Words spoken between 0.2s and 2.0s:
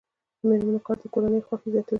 د میرمنو کار د کورنۍ خوښۍ زیاتوي.